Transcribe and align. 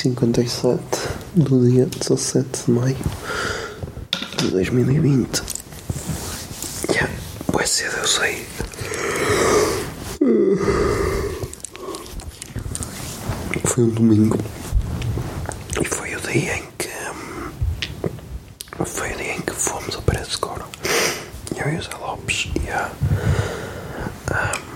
57 0.00 0.80
do 1.34 1.68
dia 1.68 1.84
17 1.84 2.64
de 2.64 2.70
maio 2.70 2.96
de 4.38 4.48
2020. 4.50 5.42
Yeah, 6.88 7.12
vai 7.52 7.66
cedo, 7.66 7.98
eu 7.98 8.06
sei. 8.06 8.46
Foi 13.66 13.84
um 13.84 13.90
domingo 13.90 14.38
e 15.78 15.84
foi 15.84 16.14
o 16.14 16.20
dia 16.22 16.56
em 16.56 16.64
que. 16.78 16.88
Foi 18.86 19.12
o 19.12 19.16
dia 19.18 19.36
em 19.36 19.40
que 19.42 19.52
fomos 19.52 19.94
a 19.96 20.00
Paredes 20.00 20.30
de 20.30 20.38
Coro. 20.38 20.64
Eu 21.58 21.74
e 21.74 21.76
o 21.76 21.82
Zé 21.82 21.94
Lopes 22.00 22.48
e 22.64 22.70
a. 22.70 22.90
Fomos 24.26 24.69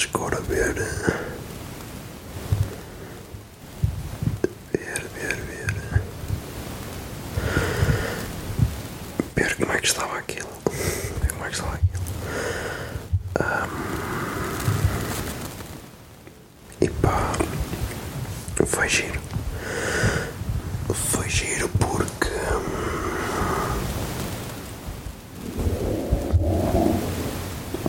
de 0.00 0.08
Cora 0.08 0.40
ver. 0.40 0.74
Ver, 4.72 5.02
ver, 5.14 5.36
ver. 5.36 6.02
Ver 9.36 9.54
como 9.56 9.72
é 9.72 9.78
que 9.80 9.86
estava 9.86 10.18
aquilo. 10.18 10.48
Ver 11.20 11.30
como 11.32 11.44
é 11.44 11.48
que 11.48 11.54
estava 11.54 11.74
aquilo. 11.74 12.02
Ahm, 13.40 13.70
E 16.80 16.88
pá. 16.88 17.32
Foi 18.66 18.88
giro. 18.88 19.20
Foi 20.94 21.28
giro 21.28 21.68
porque. 21.78 22.28
hum, 22.54 23.80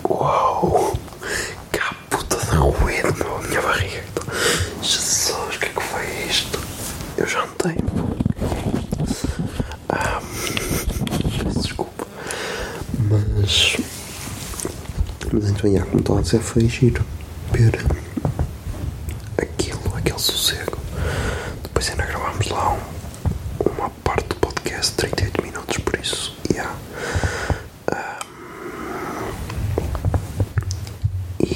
Uau! 0.10 0.98
Que 1.72 1.80
a 1.80 1.94
puta 2.10 2.38
de 2.38 2.56
ruído 2.56 3.14
na 3.18 3.48
minha 3.48 3.62
barriga. 3.62 4.04
Jesus, 4.82 5.56
o 5.56 5.60
que 5.60 5.66
é 5.66 5.70
que 5.70 5.82
foi 5.82 6.06
isto? 6.30 6.60
Eu 7.18 7.28
jantei. 7.28 7.76
Ah, 9.90 10.22
peço 11.44 11.60
desculpa. 11.62 12.06
Mas. 13.10 13.78
Mas 15.32 15.52
como 15.62 16.00
estava 16.00 16.20
a 16.20 16.22
dizer, 16.22 16.40
foi 16.40 16.68
giro 16.68 17.04
ver 17.52 17.86
aquilo, 19.38 19.80
aquele 19.96 20.20
sossego. 20.20 20.78
Depois 21.64 21.90
ainda 21.90 22.06
gravámos 22.06 22.48
lá 22.50 22.74
um- 22.74 23.70
uma 23.78 23.90
parte 24.04 24.28
do 24.28 24.36
podcast, 24.36 24.94
38 24.96 25.42
minutos, 25.42 25.78
por 25.78 26.00
isso, 26.00 26.36
já. 26.54 26.74
E. 31.40 31.56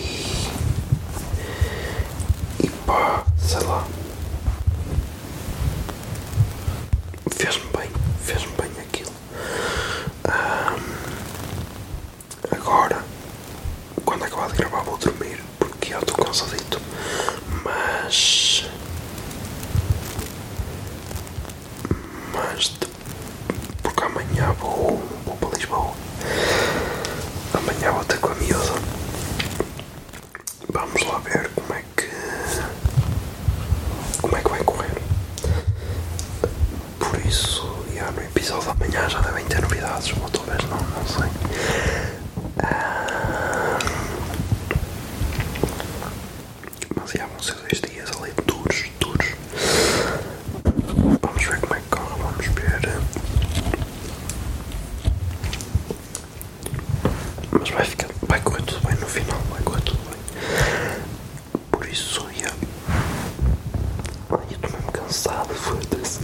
E 2.64 2.70
pá, 2.86 3.24
sei 3.38 3.60
lá. 3.62 3.86
Fez-me 7.36 7.66
bem, 7.78 7.90
fez-me 8.24 8.52
bem 8.58 8.72
aquilo. 8.82 9.12
Ahm, 10.26 10.80
agora, 12.52 13.04
quando 14.06 14.24
acabar 14.24 14.50
de 14.50 14.58
gravar, 14.58 14.82
vou 14.84 14.98
dormir, 14.98 15.44
porque 15.60 15.94
eu 15.94 16.00
estou 16.00 16.16
cansadito. 16.26 16.80
Mas. 17.64 18.66
Mas. 22.34 22.70
de- 22.80 22.86
Porque 23.84 24.04
amanhã 24.04 24.52
vou, 24.60 25.02
vou 25.26 25.36
para 25.38 25.50
Lisboa. 25.58 25.94
Amanhã 27.54 27.92
vou 27.92 28.04
ter 28.06 28.18
com 28.20 28.30
a 28.30 28.36
miúda. 28.36 28.76
Vamos 30.72 31.04
lá 31.04 31.20
ver 31.20 31.50
como 31.56 31.74
é 31.74 31.84
que. 31.96 32.10
Como 34.22 34.36
é 34.36 34.42
que 34.42 34.50
vai 34.50 34.64
correr. 34.64 34.92
Por 37.00 37.20
isso, 37.26 37.76
já 38.62 38.62
no 38.62 38.62
episódio 38.62 38.66
da 38.66 38.74
manhã 38.76 39.10
já 39.10 39.20
devem 39.22 39.46
ter 39.46 39.62
novidades, 39.62 40.14
ou 40.22 40.30
talvez 40.30 40.64
não, 40.64 40.78
não 40.78 41.08
sei. 41.08 41.30
Ah, 42.64 43.80
Mas 46.96 47.12
já 47.12 47.26
vão 47.28 47.40
ser 47.42 47.54
dois 47.56 47.82
dias 47.82 48.10
ali 48.18 48.32
de 48.32 48.42
duros, 48.44 48.84
duros. 49.00 49.28
Vamos 51.22 51.44
ver 51.46 51.60
como 51.60 51.76
é 51.76 51.80
que 51.80 51.90
corre, 51.90 52.22
vamos 52.22 52.46
ver. 52.48 53.00
Mas 57.52 57.70
vai 57.70 57.86
ficar, 57.86 58.08
vai 58.28 58.40
correr 58.42 58.62
tudo 58.64 58.88
bem 58.88 58.96
no 59.00 59.08
final, 59.08 59.40
vai 59.52 59.62
correr 59.64 59.82
tudo 59.82 60.00
bem. 60.10 60.20
Por 61.72 61.86
isso, 61.88 62.26
já. 62.40 62.52
Ai, 62.90 64.46
eu 64.50 64.56
estou 64.56 64.72
mesmo 64.72 64.92
cansado, 64.92 65.54
foda-se. 65.54 66.20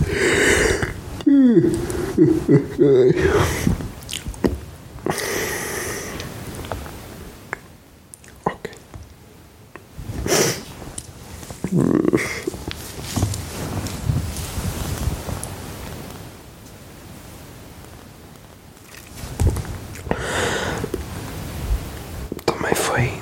Também 22.45 22.75
foi 22.75 23.19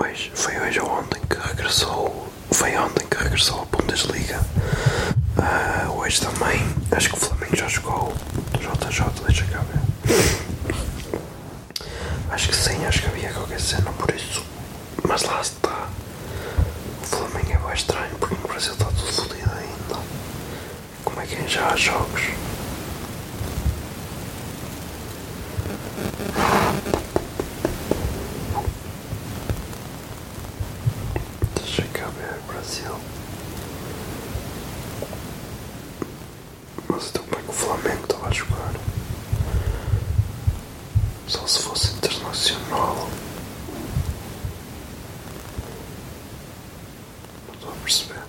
hoje, 0.00 0.32
foi 0.34 0.58
hoje 0.58 0.80
ou 0.80 0.88
ontem 0.90 1.20
que 1.30 1.36
regressou, 1.36 2.26
foi 2.50 2.76
ontem 2.76 3.06
que 3.06 3.22
regressou 3.22 3.62
a 3.62 3.76
Bundesliga. 3.76 4.40
Ah, 5.38 5.88
hoje 5.90 6.20
também, 6.20 6.60
acho 6.90 7.08
que 7.10 7.14
o 7.14 7.18
Flamengo 7.18 7.56
já 7.56 7.68
jogou 7.68 8.12
JJ, 8.54 9.04
deixa 9.26 9.44
cá 9.46 9.60
ver. 9.60 9.80
Acho 12.30 12.48
que 12.48 12.56
sim, 12.56 12.84
acho 12.86 13.02
que 13.02 13.08
havia 13.08 13.32
qualquer 13.32 13.60
cena 13.60 13.90
por 13.92 14.14
isso. 14.14 14.44
Mas 15.06 15.22
lá 15.22 15.40
está. 15.40 15.88
O 17.02 17.06
Flamengo 17.06 17.52
é 17.52 17.56
bem 17.58 17.74
estranho 17.74 18.14
porque 18.18 18.34
no 18.34 18.48
Brasil 18.48 18.72
está 18.72 18.86
tudo 18.86 19.12
fodido 19.12 19.50
ainda. 19.52 20.02
Como 21.04 21.20
é 21.20 21.26
que 21.26 21.48
já 21.48 21.68
há 21.68 21.76
jogos? 21.76 22.22
Deixa 31.56 31.82
cá 31.92 32.06
ver, 32.06 32.38
Brasil. 32.46 32.96
mas 36.96 37.08
então 37.10 37.22
como 37.24 37.38
é 37.38 37.42
que 37.42 37.50
o 37.50 37.52
Flamengo 37.52 38.02
estava 38.04 38.28
a 38.28 38.32
jogar? 38.32 38.72
Só 41.28 41.46
se 41.46 41.62
fosse 41.62 41.94
internacional. 41.94 43.08
Não 47.46 47.54
estou 47.54 47.70
a 47.70 47.74
perceber. 47.82 48.22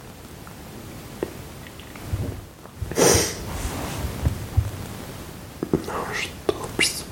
Não 5.88 6.12
estou 6.12 6.64
a 6.64 6.68
perceber. 6.76 7.08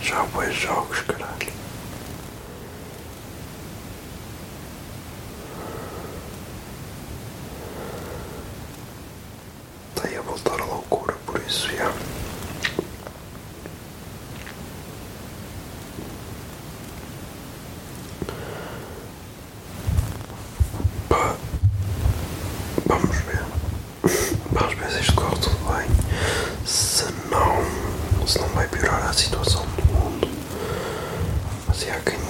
Já 0.00 0.24
foi 0.24 0.50
jogos, 0.52 1.00
caralho. 1.02 1.51
Mas 31.72 31.84
e 31.84 31.90
há 31.90 31.98
quem 32.00 32.22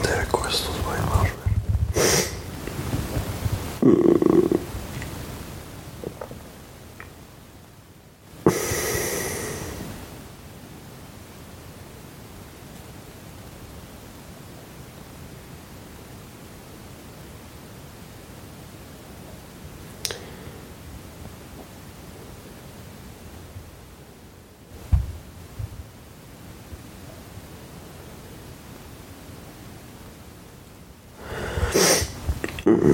Ai, 32.85 32.89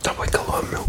está 0.00 0.12
bem 0.14 0.28
calor, 0.30 0.64
meu. 0.70 0.86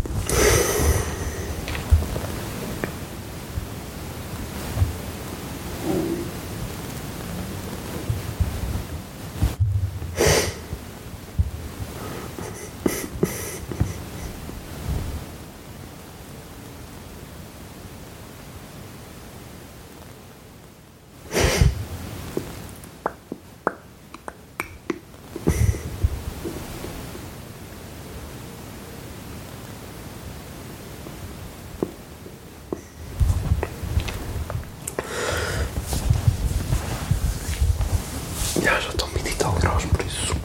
Já, 38.62 38.80
já 38.80 38.90
estão 38.90 39.08
20 39.08 39.28
e 39.28 39.36
tal 39.36 39.54
graus, 39.54 39.86
por 39.86 40.06
isso. 40.06 40.36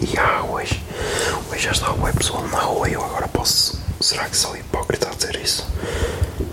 E 0.00 0.18
há 0.18 0.42
hoje, 0.42 0.82
hoje 1.50 1.55
já 1.66 1.72
está 1.72 1.90
o 1.90 2.12
pessoal 2.14 2.46
na 2.46 2.60
rua 2.60 2.88
e 2.88 2.92
eu 2.92 3.04
agora 3.04 3.26
posso. 3.26 3.76
Será 4.00 4.26
que 4.28 4.36
sou 4.36 4.56
hipócrita 4.56 5.08
a 5.08 5.14
dizer 5.14 5.34
isso? 5.34 5.66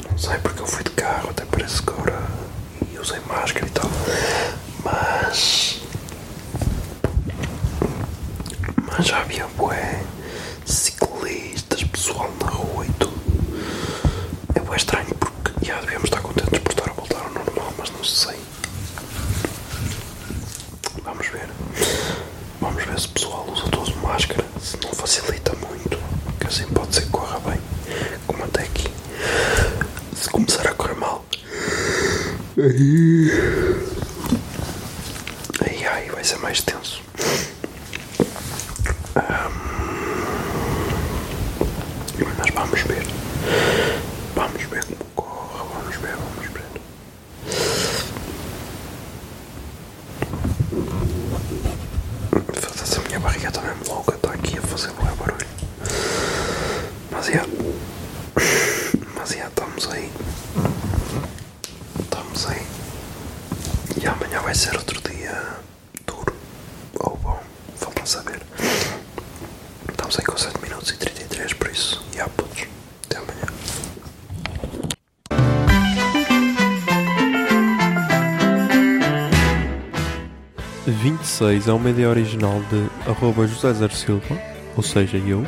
Não 0.09 0.17
sei, 0.17 0.39
porque 0.39 0.59
eu 0.63 0.65
fui 0.65 0.83
de 0.83 0.89
carro, 0.89 1.29
até 1.29 1.45
parece 1.45 1.83
que 1.83 1.89
agora. 1.91 2.19
e 2.91 2.97
usei 2.97 3.19
máscara 3.27 3.63
e 3.63 3.69
tal. 3.69 3.89
Mas. 4.83 5.81
Mas 8.87 9.05
já 9.05 9.19
havia 9.19 9.45
bué 9.55 10.01
ciclistas, 10.65 11.83
pessoal 11.83 12.31
na 12.41 12.49
rua 12.49 12.83
e 12.83 12.89
tudo. 12.93 13.13
É 14.55 14.59
bué 14.61 14.77
estranho 14.77 15.13
porque 15.19 15.51
já 15.63 15.79
devíamos 15.81 16.05
estar 16.05 16.21
contentes 16.21 16.57
por 16.57 16.71
estar 16.71 16.89
a 16.89 16.93
voltar 16.93 17.19
ao 17.21 17.29
normal, 17.29 17.71
mas 17.77 17.91
não 17.91 18.03
sei. 18.03 18.37
Vamos 21.03 21.27
ver. 21.27 21.47
Vamos 22.59 22.83
ver 22.83 22.99
se 22.99 23.05
o 23.05 23.09
pessoal 23.11 23.45
usa 23.51 23.69
todos 23.69 23.93
máscara. 23.97 24.43
Se 24.61 24.77
não 24.81 24.93
facilita 24.93 25.53
muito. 25.55 25.97
Que 26.39 26.47
assim 26.47 26.65
pode 26.67 26.95
ser 26.95 27.01
que 27.01 27.09
corra 27.09 27.39
bem. 27.41 27.59
Como 28.27 28.43
até 28.43 28.61
aqui. 28.63 28.89
Se 30.15 30.22
começar 30.33 30.67
a 30.67 30.73
correr 30.73 30.95
mal. 30.95 31.23
Aí. 32.57 33.31
Aí, 35.65 36.09
vai 36.09 36.23
ser 36.23 36.37
mais 36.39 36.61
tenso. 36.61 37.01
Ahm, 39.15 39.53
Mas 42.37 42.49
vamos 42.53 42.81
ver. 42.81 43.05
Vamos 44.35 44.63
ver 44.63 44.83
como 44.85 45.05
corre. 45.15 45.69
Vamos 45.73 45.95
ver, 45.97 46.15
vamos 46.15 46.47
ver. 46.53 46.63
Foda-se, 52.61 52.99
a 52.99 53.01
minha 53.07 53.19
barriga 53.19 53.47
está 53.49 53.61
mesmo 53.61 53.83
louca, 53.93 54.15
está 54.15 54.31
aqui 54.33 54.57
a 54.57 54.61
fazer 54.61 54.91
bué 54.93 55.11
barulho. 55.19 55.47
Mas 57.11 57.25
já. 57.27 57.45
Mas 59.15 59.29
já, 59.29 59.47
estamos 59.47 59.89
aí. 59.91 60.11
Estamos 61.99 62.45
aí. 62.47 62.65
E 64.01 64.07
amanhã 64.07 64.41
vai 64.41 64.55
ser 64.55 64.75
outro 64.75 64.99
dia 65.09 65.57
duro. 66.05 66.33
Ou 66.99 67.17
bom, 67.17 67.39
falta 67.75 68.05
saber. 68.05 68.41
Aí 70.15 70.23
com 70.23 70.37
7 70.37 70.61
minutos 70.61 70.91
e 70.91 70.97
33, 70.97 71.53
por 71.53 71.67
isso. 71.71 72.05
Já, 72.15 72.27
putos. 72.29 72.67
Até 73.05 73.17
amanhã. 73.17 73.47
26 80.85 81.67
é 81.67 81.73
uma 81.73 81.89
ideia 81.89 82.09
original 82.09 82.61
de 82.69 83.09
arroba 83.09 83.47
José 83.47 83.73
Zer 83.73 83.91
Silva, 83.91 84.39
ou 84.77 84.83
seja, 84.83 85.17
eu. 85.17 85.43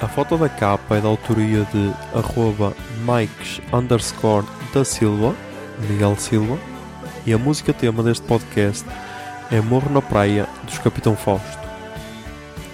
A 0.00 0.08
foto 0.08 0.38
da 0.38 0.48
capa 0.48 0.96
é 0.96 1.00
da 1.02 1.08
autoria 1.08 1.66
de 1.72 1.92
arroba 2.14 2.72
Mikes 3.00 3.60
underscore 3.74 4.46
da 4.72 4.86
Silva, 4.86 5.34
Miguel 5.88 6.16
Silva. 6.16 6.58
E 7.26 7.32
a 7.32 7.38
música 7.38 7.74
tema 7.74 8.02
deste 8.02 8.26
podcast 8.26 8.86
é 9.50 9.60
Morro 9.60 9.90
na 9.90 10.00
Praia, 10.00 10.48
dos 10.64 10.78
Capitão 10.78 11.14
Fausto. 11.14 11.65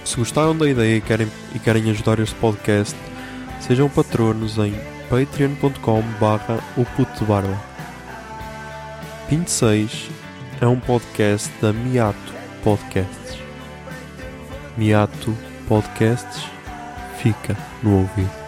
Se 0.05 0.17
gostaram 0.17 0.57
da 0.57 0.69
ideia 0.69 0.97
e 0.97 1.01
querem, 1.01 1.29
e 1.55 1.59
querem 1.59 1.91
ajudar 1.91 2.19
este 2.19 2.35
podcast, 2.37 2.97
sejam 3.61 3.89
patronos 3.89 4.59
em 4.59 4.75
patreon.com 5.09 6.03
barra 6.21 6.59
o 6.77 6.85
puto 6.85 7.25
barba. 7.25 7.59
26 9.29 10.11
é 10.61 10.67
um 10.67 10.79
podcast 10.79 11.51
da 11.61 11.73
Miato 11.73 12.35
Podcasts. 12.63 13.39
Miato 14.77 15.37
Podcasts 15.69 16.45
fica 17.19 17.57
no 17.83 18.01
ouvido. 18.01 18.42